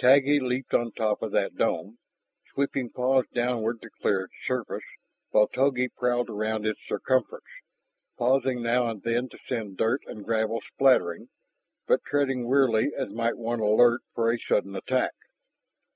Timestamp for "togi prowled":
5.46-6.28